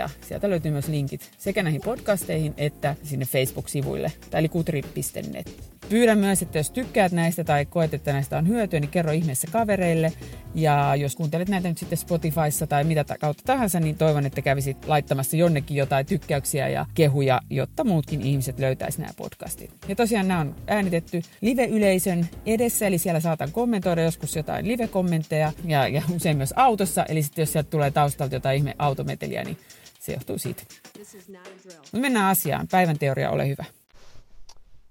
[0.00, 5.70] ja sieltä löytyy myös linkit sekä näihin podcasteihin että sinne Facebook-sivuille, eli kutri.net.
[5.88, 9.48] Pyydän myös, että jos tykkäät näistä tai koet, että näistä on hyötyä, niin kerro ihmeessä
[9.52, 10.12] kavereille.
[10.54, 14.86] Ja jos kuuntelet näitä nyt sitten Spotifyssa tai mitä kautta tahansa, niin toivon, että kävisit
[14.86, 19.70] laittamassa jonnekin jotain tykkäyksiä ja kehuja, jotta muutkin ihmiset löytäisi nämä podcastit.
[19.88, 25.88] Ja tosiaan nämä on äänitetty live-yleisön edessä, eli siellä saatan kommentoida joskus jotain live-kommentteja ja,
[25.88, 27.04] ja usein myös autossa.
[27.04, 29.58] Eli sitten jos sieltä tulee taustalta jotain ihme autometeliä, niin
[30.00, 30.62] se johtuu siitä.
[31.74, 32.68] Mutta mennään asiaan.
[32.70, 33.64] Päivän teoria, ole hyvä.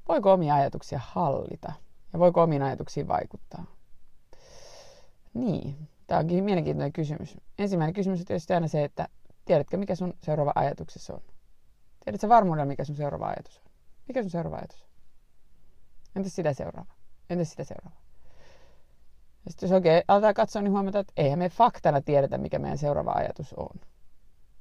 [0.08, 1.74] Voiko omia ajatuksia hallita?
[2.14, 3.79] Ja voiko omiin ajatuksiin vaikuttaa?
[5.40, 7.38] Niin, tämä onkin mielenkiintoinen kysymys.
[7.60, 9.08] Ensimmäinen kysymys on tietysti aina se, että
[9.46, 11.22] tiedätkö mikä sun seuraava ajatuksessa on?
[12.06, 13.72] Tiedätkö varmuudella mikä sun seuraava ajatus on?
[14.08, 14.90] Mikä sun seuraava ajatus on?
[16.16, 16.94] Entäs sitä seuraava?
[17.30, 18.02] Entäs sitä seuraava?
[19.46, 22.78] Ja sitten jos oikein aletaan katsoa, niin huomataan, että eihän me faktana tiedetä, mikä meidän
[22.78, 23.80] seuraava ajatus on.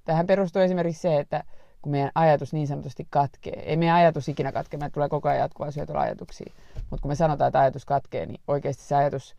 [0.05, 1.45] Tähän perustuu esimerkiksi se, että
[1.83, 3.63] kun meidän ajatus niin sanotusti katkee.
[3.71, 6.53] Ei meidän ajatus ikinä katke, meidän tulee koko ajan jatkuvaa syötyä ajatuksia.
[6.91, 9.37] Mutta kun me sanotaan, että ajatus katkee, niin oikeasti se ajatus,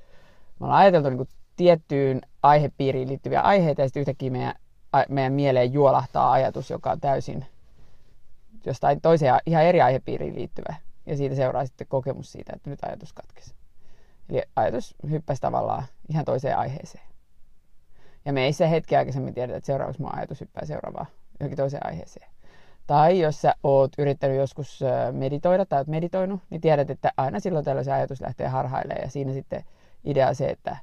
[0.59, 4.55] me ollaan ajateltu niin kuin tiettyyn aihepiiriin liittyviä aiheita, ja sitten yhtäkkiä meidän,
[5.09, 7.45] meidän mieleen juolahtaa ajatus, joka on täysin
[8.65, 10.75] jostain toiseen ihan eri aihepiiriin liittyvä.
[11.05, 13.53] Ja siitä seuraa sitten kokemus siitä, että nyt ajatus katkesi.
[14.29, 17.03] Eli ajatus hyppäsi tavallaan ihan toiseen aiheeseen.
[18.25, 21.07] Ja me ei se hetki aikaisemmin tiedetä, että seuraavaksi mun ajatus hyppää seuraavaan
[21.39, 22.29] johonkin toiseen aiheeseen.
[22.87, 24.79] Tai jos sä oot yrittänyt joskus
[25.11, 29.03] meditoida tai oot meditoinut, niin tiedät, että aina silloin tällöin se ajatus lähtee harhailemaan.
[29.03, 29.63] Ja siinä sitten
[30.03, 30.77] idea on se, että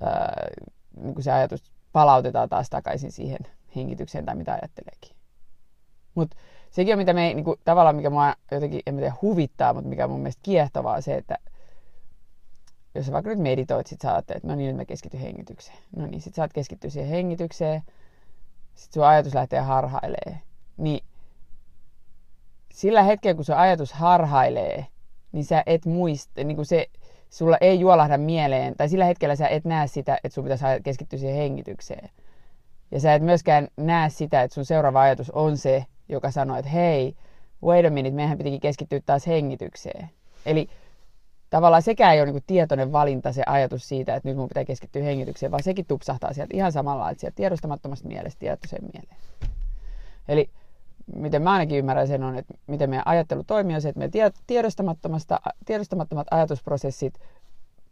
[0.00, 0.48] ää,
[0.96, 3.38] niin kuin se ajatus palautetaan taas takaisin siihen
[3.76, 5.16] hengitykseen tai mitä ajatteleekin.
[6.14, 6.36] Mutta
[6.70, 10.04] sekin on, mitä me, niin kuin, tavallaan mikä mua jotenkin, en tiedä, huvittaa, mutta mikä
[10.04, 11.38] on mun mielestä kiehtovaa, se, että
[12.94, 15.78] jos sä vaikka nyt meditoit, sit sä että no niin, nyt mä keskityn hengitykseen.
[15.96, 17.82] No niin, sit sä oot keskittyä siihen hengitykseen,
[18.74, 20.40] sit sun ajatus lähtee harhailee.
[20.76, 21.04] Niin
[22.72, 24.86] sillä hetkellä, kun se ajatus harhailee,
[25.32, 26.86] niin sä et muista, niin kuin se,
[27.30, 31.18] sulla ei juolahda mieleen, tai sillä hetkellä sä et näe sitä, että sun pitäisi keskittyä
[31.18, 32.10] siihen hengitykseen.
[32.90, 36.70] Ja sä et myöskään näe sitä, että sun seuraava ajatus on se, joka sanoo, että
[36.70, 37.16] hei,
[37.64, 40.10] wait a minute, meidän pitikin keskittyä taas hengitykseen.
[40.46, 40.68] Eli
[41.50, 45.02] tavallaan sekään ei ole niin tietoinen valinta se ajatus siitä, että nyt mun pitää keskittyä
[45.02, 49.16] hengitykseen, vaan sekin tupsahtaa sieltä ihan samalla, että sieltä tiedostamattomasta mielestä tietoiseen mieleen.
[50.28, 50.50] Eli
[51.14, 54.10] miten mä ainakin ymmärrän sen on, että miten meidän ajattelu toimii, on se, että me
[55.66, 57.20] tiedostamattomat ajatusprosessit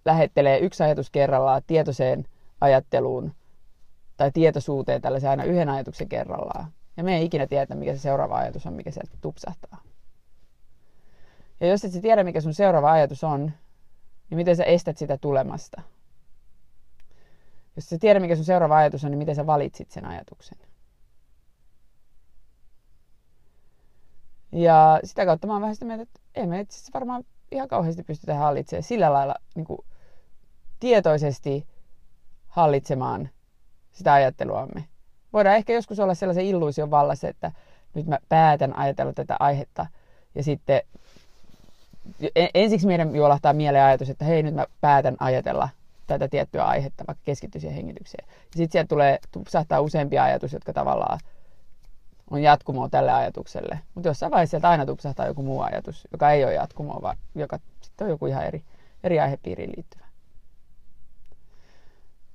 [0.04, 2.24] lähettelee yksi ajatus kerrallaan tietoiseen
[2.60, 3.32] ajatteluun
[4.16, 6.72] tai tietoisuuteen tällaisen aina yhden ajatuksen kerrallaan.
[6.96, 9.82] Ja me ei ikinä tiedä, mikä se seuraava ajatus on, mikä sieltä tupsahtaa.
[11.60, 13.52] Ja jos et sä tiedä, mikä sun seuraava ajatus on,
[14.30, 15.82] niin miten sä estät sitä tulemasta?
[17.76, 20.58] Jos sä tiedä, mikä sun seuraava ajatus on, niin miten sä valitsit sen ajatuksen?
[24.52, 28.02] Ja sitä kautta mä oon vähän sitä mieltä, että ei me itse varmaan ihan kauheasti
[28.02, 29.78] pystytä hallitsemaan sillä lailla niin kuin
[30.80, 31.66] tietoisesti
[32.48, 33.28] hallitsemaan
[33.92, 34.84] sitä ajatteluamme.
[35.32, 37.52] Voidaan ehkä joskus olla sellaisen illuusion vallassa, että
[37.94, 39.86] nyt mä päätän ajatella tätä aihetta
[40.34, 40.82] ja sitten
[42.54, 45.68] ensiksi meidän juolahtaa mieleen ajatus, että hei nyt mä päätän ajatella
[46.06, 48.28] tätä tiettyä aihetta, vaikka keskittyy siihen hengitykseen.
[48.42, 51.20] Sitten sieltä tulee, saattaa useampia ajatus, jotka tavallaan
[52.30, 53.78] on jatkumoa tälle ajatukselle.
[53.94, 57.58] Mutta jossain vaiheessa sieltä aina tupsahtaa joku muu ajatus, joka ei ole jatkumoa, vaan joka
[57.80, 58.64] sitten on joku ihan eri,
[59.04, 60.04] eri aihepiiriin liittyvä.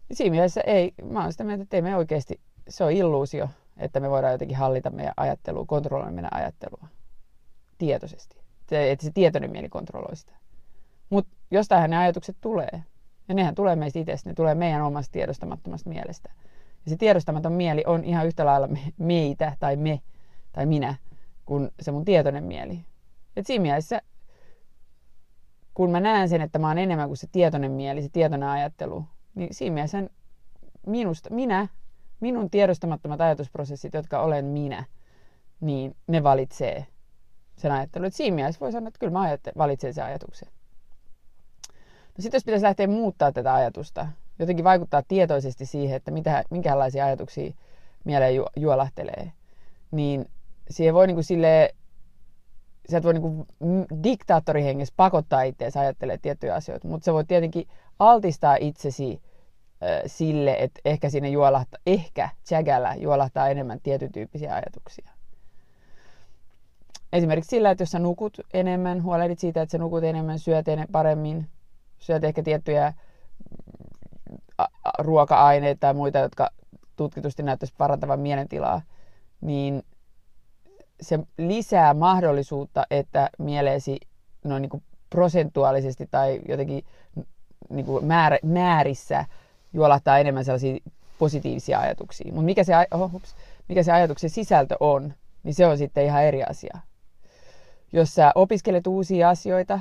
[0.10, 2.40] Ja siinä mielessä ei, mä oon sitä mieltä, että ei me oikeasti,
[2.70, 6.88] se on illuusio, että me voidaan jotenkin hallita meidän ajattelua, kontrolloida meidän ajattelua
[7.78, 8.38] tietoisesti.
[8.72, 10.34] Että se tietoinen mieli kontrolloi sitä.
[11.10, 12.84] Mutta jostain ne ajatukset tulee.
[13.28, 16.32] Ja nehän tulee meistä itsestä, ne tulee meidän omasta tiedostamattomasta mielestä.
[16.86, 20.02] Ja se tiedostamaton mieli on ihan yhtä lailla meitä tai me
[20.52, 20.96] tai minä
[21.46, 22.80] kuin se mun tietoinen mieli.
[23.36, 24.02] Et siinä mielessä,
[25.74, 29.06] kun mä näen sen, että mä oon enemmän kuin se tietoinen mieli, se tietoinen ajattelu,
[29.36, 30.04] niin siinä mielessä
[30.88, 31.68] minusta, minä,
[32.20, 34.86] minun tiedostamattomat ajatusprosessit, jotka olen minä,
[35.62, 36.86] niin ne valitsee
[37.58, 38.08] sen ajattelun.
[38.08, 40.50] Et siinä mielessä voi sanoa, että kyllä mä valitsen sen ajatuksen.
[42.18, 44.08] No sitten jos pitäisi lähteä muuttaa tätä ajatusta,
[44.44, 47.54] jotenkin vaikuttaa tietoisesti siihen, että mitä, minkälaisia ajatuksia
[48.04, 49.32] mieleen ju, juolahtelee,
[49.92, 50.26] niin
[50.70, 51.70] siihen voi niin kuin silleen,
[52.90, 53.46] sieltä voi niin kuin
[54.04, 57.68] diktaattorihengessä pakottaa itseäsi ajattelemaan tiettyjä asioita, mutta se voi tietenkin
[58.00, 59.22] altistaa itsesi
[60.06, 65.10] sille, että ehkä sinne juolahtaa, ehkä tsägällä juolahtaa enemmän tietyn tyyppisiä ajatuksia.
[67.14, 70.92] Esimerkiksi sillä, että jos sä nukut enemmän, huolehdit siitä, että sä nukut enemmän, syöt enemmän
[70.92, 71.48] paremmin,
[72.00, 72.94] syöt ehkä tiettyjä
[75.00, 76.50] ruoka-aineita tai muita, jotka
[76.96, 78.82] tutkitusti näyttäisi parantavan mielentilaa,
[79.42, 79.84] niin
[81.02, 84.00] se lisää mahdollisuutta, että mieleesi
[84.44, 86.86] no niin kuin prosentuaalisesti tai jotenkin
[87.70, 89.26] niin kuin määr, määrissä
[89.74, 90.78] juolahtaa enemmän sellaisia
[91.20, 92.32] positiivisia ajatuksia.
[92.32, 93.22] Mutta mikä, se, oh,
[93.70, 95.14] mikä se ajatuksen sisältö on,
[95.44, 96.80] niin se on sitten ihan eri asia.
[97.94, 99.80] Jos sä opiskelet uusia asioita,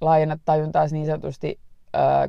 [0.00, 1.60] laajennat tajuntaas niin sanotusti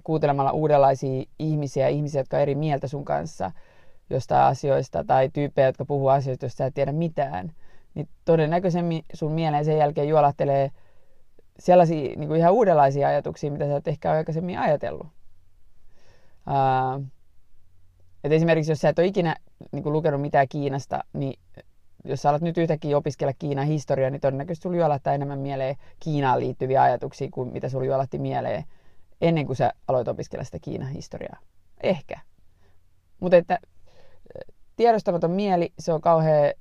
[0.04, 3.51] kuuntelemalla uudenlaisia ihmisiä, ihmisiä, jotka on eri mieltä sun kanssa
[4.10, 7.51] jostain asioista, tai tyyppejä, jotka puhuu asioista, joista sä et tiedä mitään,
[7.94, 10.71] niin todennäköisemmin sun mieleen sen jälkeen juolahtelee
[11.60, 15.07] sellaisia niin kuin ihan uudenlaisia ajatuksia, mitä sä et ehkä aikaisemmin ajatellut.
[16.48, 17.06] Uh,
[18.24, 19.36] et esimerkiksi jos sä et ole ikinä
[19.71, 21.39] niin kuin lukenut mitään Kiinasta, niin
[22.06, 26.39] jos sä alat nyt yhtäkkiä opiskella Kiinan historiaa, niin todennäköisesti sulla juolahtaa enemmän mieleen Kiinaan
[26.39, 28.63] liittyviä ajatuksia kuin mitä sulla juolahti mieleen
[29.23, 31.39] ennen kuin sä aloit opiskella sitä Kiinan historiaa.
[31.83, 32.19] Ehkä.
[33.19, 33.59] Mutta että
[34.75, 36.53] tiedostamaton mieli, se on kauhean,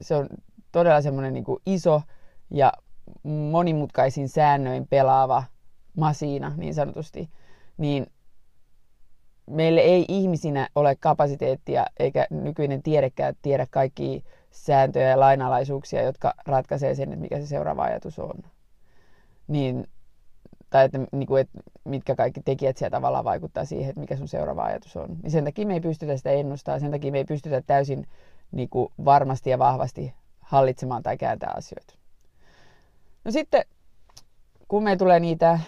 [0.00, 0.28] se on
[0.72, 2.02] todella semmoinen niin iso
[2.50, 2.72] ja
[3.22, 5.44] monimutkaisin säännöin pelaava
[5.96, 7.30] masiina niin sanotusti,
[7.76, 8.06] niin
[9.50, 16.94] meille ei ihmisinä ole kapasiteettia eikä nykyinen tiedekään tiedä kaikki sääntöjä ja lainalaisuuksia, jotka ratkaisee
[16.94, 18.42] sen, että mikä se seuraava ajatus on.
[19.48, 19.88] Niin,
[20.70, 24.28] tai että, niin kuin, että mitkä kaikki tekijät siellä tavallaan vaikuttaa siihen, että mikä sun
[24.28, 25.16] seuraava ajatus on.
[25.22, 28.06] Niin sen takia me ei pystytä sitä ennustaa, sen takia me ei pystytä täysin
[28.52, 31.94] niin kuin varmasti ja vahvasti hallitsemaan tai kääntää asioita.
[33.24, 33.64] No sitten,
[34.68, 35.60] kun me tulee niitä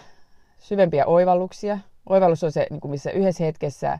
[0.57, 3.99] syvempiä oivalluksia, oivallus on se, niin kuin missä yhdessä hetkessä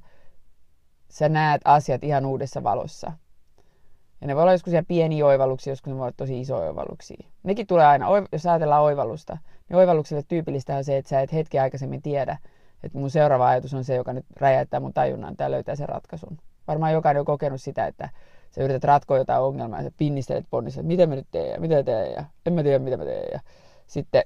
[1.10, 3.12] sä näet asiat ihan uudessa valossa.
[4.22, 7.28] Ja ne voi olla joskus pieniä oivalluksia, joskus ne voi olla tosi isoja oivalluksia.
[7.44, 9.38] Nekin tulee aina, jos ajatellaan oivallusta,
[9.70, 12.38] niin oivallukselle tyypillistä on se, että sä et hetki aikaisemmin tiedä,
[12.84, 16.38] että mun seuraava ajatus on se, joka nyt räjäyttää mun tajunnan tai löytää sen ratkaisun.
[16.68, 18.10] Varmaan jokainen on kokenut sitä, että
[18.52, 21.60] sä yrität ratkoa jotain ongelmaa ja sä pinnistelet ponnissa, että mitä mä nyt teen ja
[21.60, 23.30] mitä teen ja en mä tiedä mitä mä teen.
[23.34, 23.40] Ja
[23.88, 24.24] sitten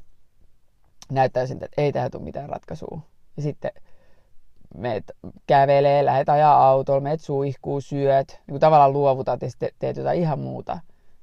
[1.12, 3.00] näyttää siltä, että ei tähän tule mitään ratkaisua.
[3.38, 3.72] Ja sitten
[4.78, 5.04] meet
[5.48, 10.20] kävelee, lähet ajaa autolla, meet suihkuu, syöt, niin kuin tavallaan luovutat ja sitten teet jotain
[10.20, 10.80] ihan muuta.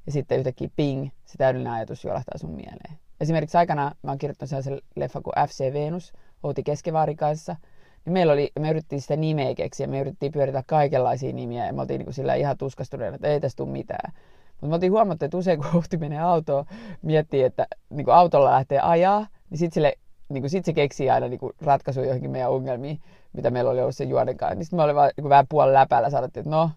[0.06, 2.99] Ja sitten yhtäkkiä ping, se täydellinen ajatus juolahtaa sun mieleen.
[3.20, 6.12] Esimerkiksi aikana mä oon kirjoittanut sellaisen leffa kuin FC Venus,
[6.43, 7.56] Outi Keskevaari kanssa.
[8.04, 11.81] Niin meillä oli, me yritettiin sitä nimeä keksiä, me yritettiin pyöritä kaikenlaisia nimiä ja me
[11.81, 14.12] oltiin niin sillä ihan tuskastuneena, että ei tästä tule mitään.
[14.50, 16.64] Mutta me oltiin huomattu, että usein kun Outi menee autoon,
[17.02, 19.93] miettii, että niin kuin autolla lähtee ajaa, niin sitten
[20.28, 23.00] niin kuin sit se keksii aina niin kuin ratkaisuja johonkin meidän ongelmiin,
[23.32, 24.55] mitä meillä oli ollut sen juonen kanssa.
[24.55, 26.70] Niin sitten me olin vaan niin vähän puolen läpällä sanottiin, että no,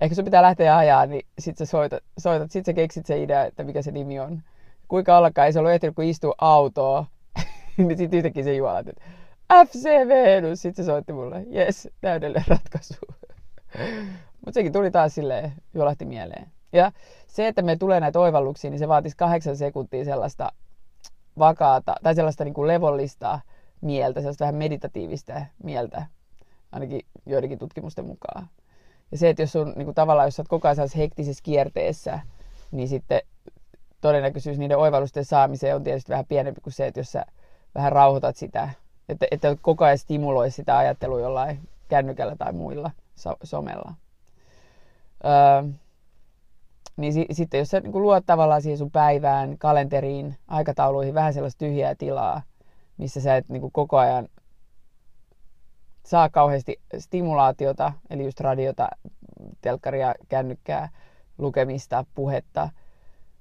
[0.00, 3.44] ehkä sun pitää lähteä ajaa, niin sitten sä soitat, soitat sitten sä keksit se idea,
[3.44, 4.42] että mikä se nimi on.
[4.88, 7.06] Kuinka ollakaan, ei se ollut ehtinyt, kun istuu autoa,
[7.76, 9.02] niin sitten yhtäkkiä se juolat, että
[9.66, 12.94] FC Venus, sitten se soitti mulle, jes, täydellinen ratkaisu.
[14.44, 16.46] Mutta sekin tuli taas silleen, juolahti mieleen.
[16.72, 16.92] Ja
[17.26, 20.52] se, että me tulee näitä oivalluksia, niin se vaatisi kahdeksan sekuntia sellaista
[21.38, 23.40] vakaata tai sellaista niin kuin levollista
[23.80, 26.06] mieltä, sellaista vähän meditatiivista mieltä,
[26.72, 28.48] ainakin joidenkin tutkimusten mukaan.
[29.10, 32.20] Ja se, että jos on niin kuin tavallaan, jos olet koko ajan hektisessä kierteessä,
[32.70, 33.20] niin sitten
[34.00, 37.24] todennäköisyys niiden oivallusten saamiseen on tietysti vähän pienempi kuin se, että jos sä
[37.74, 38.70] vähän rauhoitat sitä,
[39.08, 43.94] että, että koko ajan stimuloi sitä ajattelua jollain kännykällä tai muilla so- somella.
[45.24, 45.70] Öö,
[46.96, 51.58] niin si- sitten jos sä niin luot tavallaan siihen sun päivään, kalenteriin, aikatauluihin vähän sellaista
[51.58, 52.42] tyhjää tilaa,
[53.00, 54.28] missä sä et niin kuin koko ajan
[56.06, 58.88] saa kauheasti stimulaatiota, eli just radiota,
[59.60, 60.88] telkkaria, kännykkää,
[61.38, 62.68] lukemista, puhetta,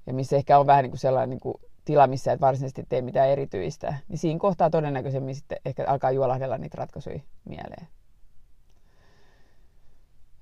[0.07, 3.01] ja missä ehkä on vähän niin kuin sellainen niin kuin tila, missä et varsinaisesti tee
[3.01, 7.87] mitään erityistä, niin siinä kohtaa todennäköisemmin sitten ehkä alkaa juolahdella niitä ratkaisuja mieleen.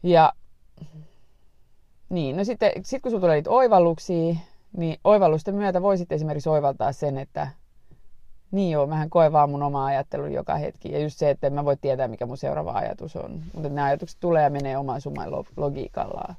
[0.04, 0.34] Ja
[2.10, 4.36] niin, no sitten sit kun sulla tulee niitä oivalluksia,
[4.78, 7.48] niin oivallusten myötä voisit esimerkiksi oivaltaa sen, että
[8.52, 10.92] niin joo, mähän koen vaan mun oma ajattelun joka hetki.
[10.92, 13.42] Ja just se, että mä voi tietää, mikä mun seuraava ajatus on.
[13.54, 16.36] Mutta nämä ajatukset tulee ja menee oman summan logiikallaan.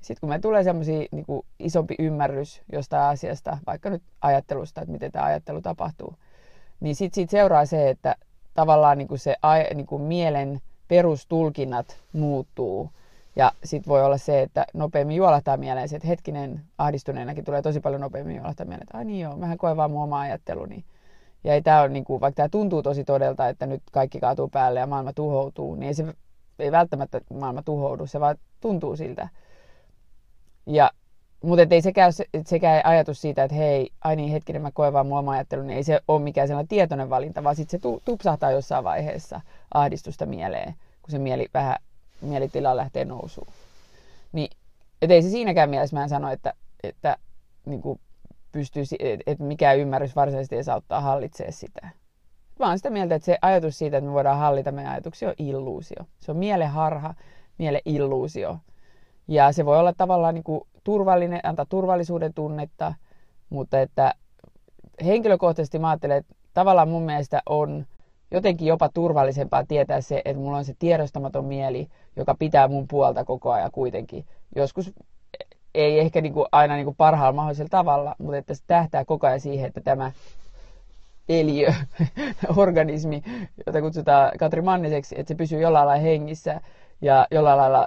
[0.00, 1.26] Sitten kun me tulee semmoisia niin
[1.58, 6.14] isompi ymmärrys jostain asiasta, vaikka nyt ajattelusta, että miten tämä ajattelu tapahtuu,
[6.80, 8.16] niin sitten siitä seuraa se, että
[8.54, 9.36] tavallaan niin kuin se
[9.74, 12.90] niin kuin mielen perustulkinnat muuttuu.
[13.36, 17.80] Ja sitten voi olla se, että nopeammin juolahtaa mieleen se, että hetkinen ahdistuneenakin tulee tosi
[17.80, 20.84] paljon nopeammin juolahtaa mieleen, että ai niin joo, mähän koen vaan mun oma ajatteluni.
[21.44, 24.48] Ja ei tää ole, niin kuin, vaikka tämä tuntuu tosi todelta, että nyt kaikki kaatuu
[24.48, 26.14] päälle ja maailma tuhoutuu, niin ei se
[26.58, 29.28] ei välttämättä maailma tuhoudu, se vaan tuntuu siltä.
[30.66, 30.90] Ja,
[31.42, 32.12] mutta ei sekään,
[32.46, 35.76] sekään ajatus siitä, että hei, ai niin hetkinen mä koen vaan mun oma ajattelun, niin
[35.76, 39.40] ei se ole mikään sellainen tietoinen valinta, vaan sitten se tupsahtaa jossain vaiheessa
[39.74, 41.76] ahdistusta mieleen, kun se mieli vähän,
[42.20, 43.48] mielitila lähtee nousuun.
[44.32, 44.50] Niin,
[45.02, 47.16] et ei se siinäkään mielessä mä en sano, että, että
[47.66, 48.00] niin kuin
[48.54, 48.96] pystyisi,
[49.26, 51.88] että mikään ymmärrys varsinaisesti ei saa ottaa hallitsee sitä.
[52.60, 56.04] Oon sitä mieltä, että se ajatus siitä, että me voidaan hallita meidän ajatuksia, on illuusio.
[56.20, 57.14] Se on mieleharha,
[57.58, 58.58] miele illuusio.
[59.28, 62.94] Ja se voi olla tavallaan niin kuin turvallinen, antaa turvallisuuden tunnetta,
[63.50, 64.14] mutta että
[65.04, 67.86] henkilökohtaisesti mä ajattelen, että tavallaan mun mielestä on
[68.30, 73.24] jotenkin jopa turvallisempaa tietää se, että mulla on se tiedostamaton mieli, joka pitää mun puolta
[73.24, 74.24] koko ajan kuitenkin.
[74.56, 74.92] Joskus
[75.74, 79.26] ei ehkä niin kuin aina niin kuin parhaalla mahdollisella tavalla, mutta että se tähtää koko
[79.26, 80.12] ajan siihen, että tämä
[81.28, 81.72] eliö,
[82.56, 83.22] organismi,
[83.66, 86.60] jota kutsutaan Katri Manniseksi, että se pysyy jollain lailla hengissä
[87.00, 87.86] ja jollain lailla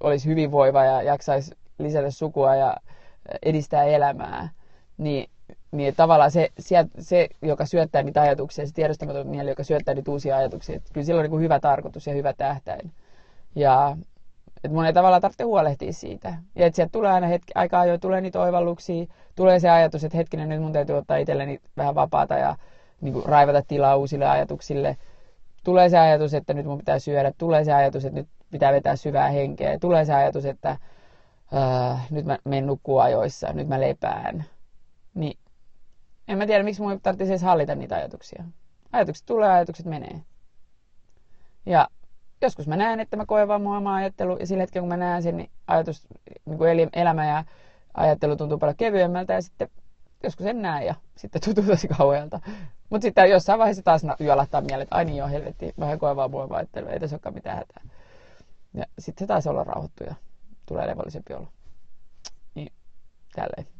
[0.00, 2.76] olisi hyvinvoiva ja jaksaisi lisätä sukua ja
[3.42, 4.48] edistää elämää,
[4.98, 5.30] niin,
[5.72, 6.48] niin tavallaan se,
[6.98, 11.04] se, joka syöttää niitä ajatuksia, se tiedostamaton mieli, joka syöttää niitä uusia ajatuksia, että kyllä
[11.04, 12.90] sillä on niin hyvä tarkoitus ja hyvä tähtäin.
[13.54, 13.96] Ja
[14.66, 16.34] että mun ei tavallaan tarvitse huolehtia siitä.
[16.54, 19.06] Ja että sieltä tulee aina hetki, aika ajoin tulee niitä oivalluksia,
[19.36, 22.56] tulee se ajatus, että hetkinen, nyt mun täytyy ottaa itselleni vähän vapaata ja
[23.00, 24.96] niin kuin, raivata tilaa uusille ajatuksille.
[25.64, 28.96] Tulee se ajatus, että nyt mun pitää syödä, tulee se ajatus, että nyt pitää vetää
[28.96, 34.44] syvää henkeä, tulee se ajatus, että äh, nyt mä menen nukkua ajoissa, nyt mä lepään.
[35.14, 35.38] Niin
[36.28, 38.44] en mä tiedä, miksi mun tarvitsisi edes hallita niitä ajatuksia.
[38.92, 40.20] Ajatukset tulee, ajatukset menee.
[41.66, 41.88] Ja
[42.42, 44.96] joskus mä näen, että mä koen vaan mun oma ajattelu, ja sillä hetkellä kun mä
[44.96, 46.06] näen sen, niin ajatus,
[46.44, 47.44] niin kuin elämä ja
[47.94, 49.68] ajattelu tuntuu paljon kevyemmältä, ja sitten
[50.22, 52.40] joskus en näe, ja sitten tuntuu tosi kauhealta.
[52.90, 56.30] Mutta sitten jossain vaiheessa taas juolahtaa mieleen, että ai niin joo, helvetti, mä koen vaan
[56.30, 57.82] mun ajattelu, ei tässä olekaan mitään hätää.
[58.74, 60.14] Ja sitten se taas olla rauhoittu ja
[60.66, 61.48] tulee levollisempi olla.
[62.54, 62.72] Niin,
[63.34, 63.75] tälleen.